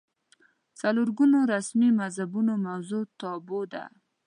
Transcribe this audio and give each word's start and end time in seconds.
د 0.03 0.03
څلور 0.79 1.07
ګونو 1.17 1.39
رسمي 1.53 1.89
مذهبونو 2.01 2.53
موضوع 2.67 3.03
تابو 3.19 3.59
ده 3.73 3.83